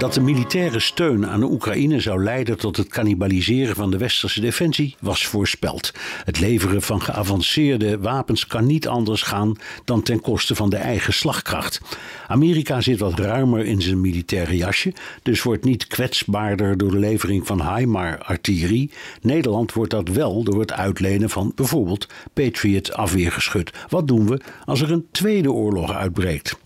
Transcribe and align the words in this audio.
Dat 0.00 0.14
de 0.14 0.20
militaire 0.20 0.80
steun 0.80 1.26
aan 1.26 1.40
de 1.40 1.46
Oekraïne 1.46 2.00
zou 2.00 2.22
leiden 2.22 2.58
tot 2.58 2.76
het 2.76 2.88
cannibaliseren 2.88 3.74
van 3.74 3.90
de 3.90 3.98
westerse 3.98 4.40
defensie 4.40 4.96
was 5.00 5.26
voorspeld. 5.26 5.92
Het 6.24 6.40
leveren 6.40 6.82
van 6.82 7.02
geavanceerde 7.02 7.98
wapens 7.98 8.46
kan 8.46 8.66
niet 8.66 8.88
anders 8.88 9.22
gaan 9.22 9.56
dan 9.84 10.02
ten 10.02 10.20
koste 10.20 10.54
van 10.54 10.70
de 10.70 10.76
eigen 10.76 11.12
slagkracht. 11.12 11.80
Amerika 12.28 12.80
zit 12.80 12.98
wat 12.98 13.18
ruimer 13.18 13.66
in 13.66 13.82
zijn 13.82 14.00
militaire 14.00 14.56
jasje, 14.56 14.92
dus 15.22 15.42
wordt 15.42 15.64
niet 15.64 15.86
kwetsbaarder 15.86 16.76
door 16.76 16.90
de 16.90 16.98
levering 16.98 17.46
van 17.46 17.76
HIMAR-artillerie. 17.76 18.90
Nederland 19.22 19.72
wordt 19.72 19.90
dat 19.90 20.08
wel 20.08 20.42
door 20.42 20.60
het 20.60 20.72
uitlenen 20.72 21.30
van 21.30 21.52
bijvoorbeeld 21.54 22.06
Patriot 22.32 22.92
afweergeschut. 22.92 23.70
Wat 23.88 24.08
doen 24.08 24.26
we 24.26 24.40
als 24.64 24.80
er 24.80 24.92
een 24.92 25.06
tweede 25.10 25.52
oorlog 25.52 25.92
uitbreekt? 25.92 26.58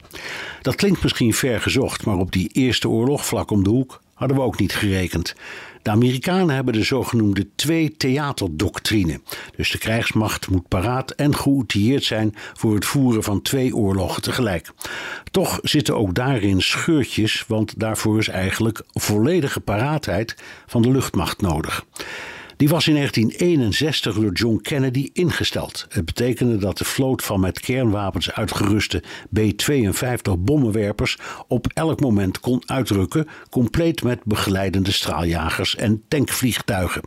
Dat 0.62 0.74
klinkt 0.74 1.02
misschien 1.02 1.34
ver 1.34 1.60
gezocht, 1.60 2.06
maar 2.06 2.16
op 2.16 2.32
die 2.32 2.48
eerste 2.52 2.88
oorlog 2.88 3.26
vlak 3.26 3.50
om 3.50 3.64
de 3.64 3.70
hoek 3.70 4.00
hadden 4.14 4.36
we 4.36 4.42
ook 4.42 4.58
niet 4.58 4.74
gerekend. 4.74 5.34
De 5.82 5.90
Amerikanen 5.90 6.54
hebben 6.54 6.74
de 6.74 6.82
zogenoemde 6.82 7.46
twee-theaterdoctrine. 7.54 9.20
Dus 9.56 9.70
de 9.70 9.78
krijgsmacht 9.78 10.48
moet 10.48 10.68
paraat 10.68 11.10
en 11.10 11.36
geoutilleerd 11.36 12.04
zijn 12.04 12.34
voor 12.54 12.74
het 12.74 12.84
voeren 12.84 13.22
van 13.22 13.42
twee 13.42 13.76
oorlogen 13.76 14.22
tegelijk. 14.22 14.70
Toch 15.30 15.58
zitten 15.62 15.96
ook 15.96 16.14
daarin 16.14 16.62
scheurtjes, 16.62 17.44
want 17.48 17.80
daarvoor 17.80 18.18
is 18.18 18.28
eigenlijk 18.28 18.82
volledige 18.92 19.60
paraatheid 19.60 20.36
van 20.66 20.82
de 20.82 20.90
luchtmacht 20.90 21.40
nodig. 21.40 21.84
Die 22.64 22.72
was 22.72 22.88
in 22.88 22.94
1961 22.94 24.14
door 24.14 24.32
John 24.32 24.58
Kennedy 24.62 25.10
ingesteld. 25.12 25.86
Het 25.88 26.04
betekende 26.04 26.56
dat 26.56 26.78
de 26.78 26.84
vloot 26.84 27.22
van 27.22 27.40
met 27.40 27.60
kernwapens 27.60 28.32
uitgeruste 28.32 29.02
B-52 29.32 30.32
bommenwerpers 30.38 31.18
op 31.48 31.66
elk 31.74 32.00
moment 32.00 32.40
kon 32.40 32.62
uitrukken, 32.66 33.28
compleet 33.50 34.02
met 34.02 34.24
begeleidende 34.24 34.92
straaljagers 34.92 35.76
en 35.76 36.02
tankvliegtuigen. 36.08 37.02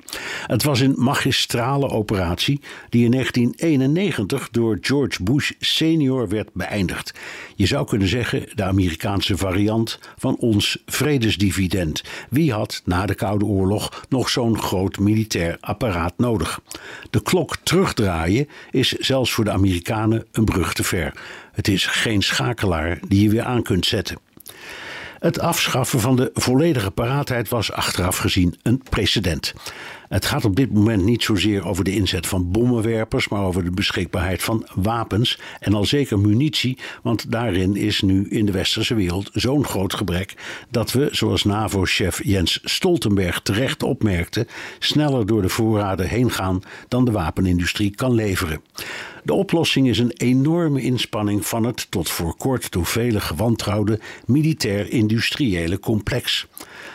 Het 0.48 0.64
was 0.64 0.80
een 0.80 0.94
magistrale 0.98 1.90
operatie 1.90 2.62
die 2.90 3.06
in 3.06 3.12
1991 3.12 4.50
door 4.50 4.78
George 4.82 5.24
Bush 5.24 5.52
senior 5.60 6.30
werd 6.30 6.50
beëindigd. 6.54 7.14
Je 7.56 7.66
zou 7.66 7.88
kunnen 7.88 8.08
zeggen 8.08 8.46
de 8.56 8.64
Amerikaanse 8.64 9.38
variant 9.38 10.00
van 10.18 10.38
ons 10.38 10.84
vredesdividend. 10.86 12.04
Wie 12.30 12.54
had 12.54 12.82
na 12.86 13.06
de 13.06 13.16
Koude 13.16 13.46
Oorlog 13.46 14.06
nog 14.10 14.30
zo'n 14.30 14.60
groot 14.60 15.00
apparaat 15.60 16.14
nodig. 16.18 16.60
De 17.10 17.22
klok 17.22 17.58
terugdraaien 17.64 18.48
is 18.72 18.92
zelfs 18.92 19.32
voor 19.32 19.44
de 19.44 19.52
Amerikanen 19.52 20.26
een 20.32 20.46
brug 20.46 20.74
te 20.74 20.84
ver. 20.84 21.14
Het 21.52 21.68
is 21.68 21.86
geen 21.86 22.22
schakelaar 22.22 23.00
die 23.08 23.24
je 23.24 23.30
weer 23.30 23.44
aan 23.44 23.64
kunt 23.64 23.86
zetten. 23.86 24.18
Het 25.20 25.40
afschaffen 25.40 26.00
van 26.00 26.16
de 26.16 26.32
volledige 26.34 26.92
paraatheid 26.92 27.50
was 27.50 27.72
achteraf 27.72 28.18
gezien 28.18 28.56
een 28.62 28.84
precedent. 28.90 29.54
Het 30.08 30.26
gaat 30.26 30.46
op 30.46 30.56
dit 30.56 30.74
moment 30.74 31.04
niet 31.04 31.24
zozeer 31.24 31.66
over 31.66 31.84
de 31.84 31.96
inzet 31.96 32.28
van 32.28 32.52
bommenwerpers, 32.52 33.28
maar 33.28 33.44
over 33.44 33.64
de 33.64 33.72
beschikbaarheid 33.72 34.44
van 34.44 34.68
wapens 34.76 35.40
en 35.60 35.74
al 35.74 35.86
zeker 35.86 36.20
munitie, 36.20 36.78
want 37.04 37.32
daarin 37.32 37.76
is 37.76 38.02
nu 38.02 38.28
in 38.30 38.46
de 38.46 38.52
westerse 38.52 38.96
wereld 38.96 39.30
zo'n 39.34 39.66
groot 39.66 39.94
gebrek 39.94 40.34
dat 40.70 40.92
we, 40.92 41.08
zoals 41.12 41.44
NAVO-chef 41.44 42.24
Jens 42.24 42.60
Stoltenberg 42.64 43.42
terecht 43.42 43.84
opmerkte, 43.84 44.48
sneller 44.80 45.26
door 45.26 45.42
de 45.42 45.50
voorraden 45.50 46.08
heen 46.08 46.32
gaan 46.32 46.62
dan 46.88 47.06
de 47.06 47.12
wapenindustrie 47.12 47.96
kan 47.96 48.14
leveren. 48.14 48.62
De 49.24 49.34
oplossing 49.34 49.88
is 49.88 50.00
een 50.00 50.14
enorme 50.18 50.82
inspanning 50.82 51.46
van 51.46 51.64
het 51.64 51.92
tot 51.92 52.10
voor 52.10 52.36
kort 52.38 52.72
door 52.72 52.86
velen 52.86 53.22
gewantrouwde 53.22 54.00
militair-industriële 54.26 55.80
complex. 55.80 56.48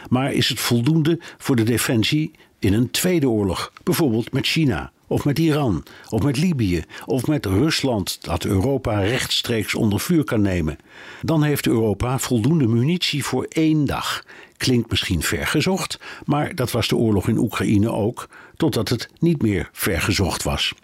Maar 0.08 0.32
is 0.32 0.48
het 0.48 0.60
voldoende 0.60 1.20
voor 1.38 1.56
de 1.56 1.62
defensie 1.62 2.32
in 2.62 2.72
een 2.72 2.90
tweede 2.90 3.28
oorlog, 3.28 3.72
bijvoorbeeld 3.82 4.32
met 4.32 4.46
China? 4.46 4.92
Of 5.06 5.24
met 5.24 5.38
Iran, 5.38 5.84
of 6.08 6.22
met 6.22 6.36
Libië, 6.36 6.84
of 7.06 7.26
met 7.26 7.46
Rusland, 7.46 8.18
dat 8.24 8.44
Europa 8.44 9.00
rechtstreeks 9.00 9.74
onder 9.74 10.00
vuur 10.00 10.24
kan 10.24 10.40
nemen. 10.40 10.78
Dan 11.22 11.42
heeft 11.42 11.66
Europa 11.66 12.18
voldoende 12.18 12.66
munitie 12.66 13.24
voor 13.24 13.46
één 13.48 13.84
dag. 13.84 14.24
Klinkt 14.56 14.90
misschien 14.90 15.22
vergezocht, 15.22 15.98
maar 16.24 16.54
dat 16.54 16.70
was 16.70 16.88
de 16.88 16.96
oorlog 16.96 17.28
in 17.28 17.38
Oekraïne 17.38 17.90
ook, 17.90 18.28
totdat 18.56 18.88
het 18.88 19.08
niet 19.18 19.42
meer 19.42 19.70
vergezocht 19.72 20.42
was. 20.42 20.74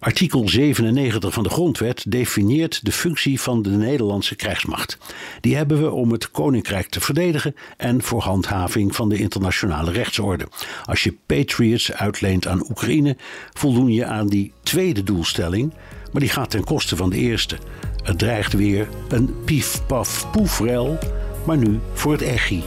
Artikel 0.00 0.48
97 0.48 1.32
van 1.32 1.42
de 1.42 1.48
Grondwet 1.48 2.04
definieert 2.08 2.84
de 2.84 2.92
functie 2.92 3.40
van 3.40 3.62
de 3.62 3.70
Nederlandse 3.70 4.34
krijgsmacht. 4.34 4.98
Die 5.40 5.56
hebben 5.56 5.82
we 5.82 5.90
om 5.90 6.12
het 6.12 6.30
koninkrijk 6.30 6.88
te 6.88 7.00
verdedigen 7.00 7.54
en 7.76 8.02
voor 8.02 8.22
handhaving 8.22 8.96
van 8.96 9.08
de 9.08 9.16
internationale 9.16 9.90
rechtsorde. 9.90 10.48
Als 10.84 11.02
je 11.02 11.16
Patriots 11.26 11.92
uitleent 11.92 12.46
aan 12.46 12.70
Oekraïne, 12.70 13.16
voldoen 13.52 13.92
je 13.92 14.04
aan 14.04 14.26
die 14.26 14.52
tweede 14.62 15.02
doelstelling, 15.02 15.72
maar 16.12 16.20
die 16.20 16.30
gaat 16.30 16.50
ten 16.50 16.64
koste 16.64 16.96
van 16.96 17.10
de 17.10 17.16
eerste. 17.16 17.56
Het 18.02 18.18
dreigt 18.18 18.52
weer 18.52 18.88
een 19.08 19.34
pief-paf-poefrel, 19.44 20.98
maar 21.46 21.58
nu 21.58 21.78
voor 21.92 22.12
het 22.12 22.22
echi. 22.22 22.62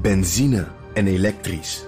Benzine 0.00 0.66
en 0.94 1.06
elektrisch 1.06 1.87